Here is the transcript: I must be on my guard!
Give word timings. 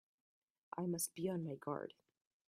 I 0.75 0.87
must 0.87 1.13
be 1.13 1.29
on 1.29 1.43
my 1.43 1.53
guard! 1.53 1.93